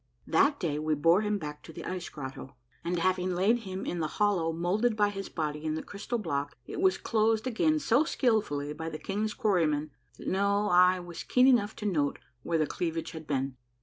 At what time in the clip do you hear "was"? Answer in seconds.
6.81-6.97, 10.99-11.21